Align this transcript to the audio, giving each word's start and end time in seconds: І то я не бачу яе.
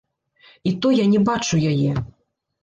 І 0.69 0.71
то 0.85 0.91
я 0.99 1.05
не 1.11 1.19
бачу 1.29 1.61
яе. 1.73 1.91